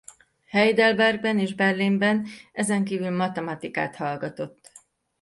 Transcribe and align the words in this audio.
Heidelbergben 0.45 1.39
és 1.39 1.55
Berlinben 1.55 2.27
ezenkívül 2.51 3.09
matematikát 3.09 3.95
hallgatott. 3.95 4.71